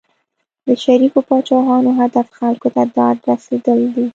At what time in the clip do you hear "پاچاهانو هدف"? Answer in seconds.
1.27-2.27